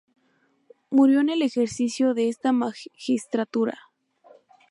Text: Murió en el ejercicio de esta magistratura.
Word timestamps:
Murió 0.89 1.19
en 1.19 1.29
el 1.29 1.43
ejercicio 1.43 2.15
de 2.15 2.27
esta 2.27 2.51
magistratura. 2.51 3.77